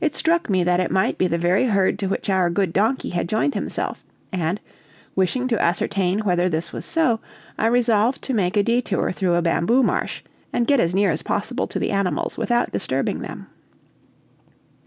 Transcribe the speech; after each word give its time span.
It 0.00 0.14
struck 0.16 0.48
me 0.48 0.64
that 0.64 0.80
it 0.80 0.90
might 0.90 1.18
be 1.18 1.26
the 1.26 1.36
very 1.36 1.66
herd 1.66 1.98
to 1.98 2.06
which 2.06 2.30
our 2.30 2.48
good 2.48 2.72
donkey 2.72 3.10
had 3.10 3.28
joined 3.28 3.52
himself; 3.52 4.02
and, 4.32 4.58
wishing 5.14 5.46
to 5.48 5.60
ascertain 5.60 6.20
whether 6.20 6.48
this 6.48 6.72
was 6.72 6.86
so, 6.86 7.20
I 7.58 7.66
resolved 7.66 8.22
to 8.22 8.32
make 8.32 8.56
a 8.56 8.62
detour 8.62 9.12
through 9.12 9.34
a 9.34 9.42
bamboo 9.42 9.82
marsh, 9.82 10.22
and 10.54 10.66
get 10.66 10.80
as 10.80 10.94
near 10.94 11.10
as 11.10 11.22
possible 11.22 11.66
to 11.66 11.78
the 11.78 11.90
animals 11.90 12.38
without 12.38 12.72
disturbing 12.72 13.18
them. 13.20 13.46